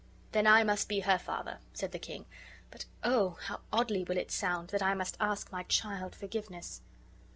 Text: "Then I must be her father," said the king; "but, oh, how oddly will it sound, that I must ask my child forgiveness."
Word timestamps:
"Then 0.31 0.47
I 0.47 0.63
must 0.63 0.89
be 0.89 1.01
her 1.01 1.19
father," 1.19 1.59
said 1.73 1.91
the 1.91 1.99
king; 1.99 2.25
"but, 2.71 2.85
oh, 3.03 3.37
how 3.43 3.59
oddly 3.71 4.03
will 4.03 4.17
it 4.17 4.31
sound, 4.31 4.69
that 4.69 4.81
I 4.81 4.95
must 4.95 5.15
ask 5.19 5.51
my 5.51 5.61
child 5.61 6.15
forgiveness." 6.15 6.81